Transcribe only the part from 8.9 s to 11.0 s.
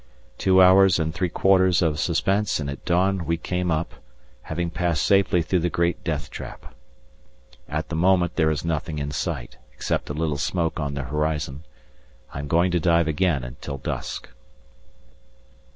in sight, except a little smoke on